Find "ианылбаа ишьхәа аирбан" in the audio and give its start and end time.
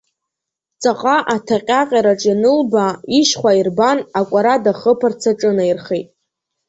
2.29-3.99